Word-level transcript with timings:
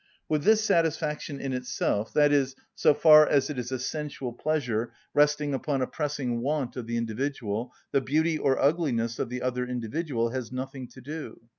With 0.27 0.43
this 0.43 0.63
satisfaction 0.65 1.39
in 1.39 1.53
itself, 1.53 2.17
i.e., 2.17 2.45
so 2.73 2.95
far 2.95 3.27
as 3.29 3.51
it 3.51 3.59
is 3.59 3.71
a 3.71 3.77
sensual 3.77 4.33
pleasure 4.33 4.91
resting 5.13 5.53
upon 5.53 5.83
a 5.83 5.85
pressing 5.85 6.39
want 6.41 6.75
of 6.75 6.87
the 6.87 6.97
individual, 6.97 7.71
the 7.91 8.01
beauty 8.01 8.35
or 8.39 8.57
ugliness 8.59 9.19
of 9.19 9.29
the 9.29 9.43
other 9.43 9.63
individual 9.67 10.29
has 10.31 10.51
nothing 10.51 10.87
to 10.87 11.01
do. 11.01 11.41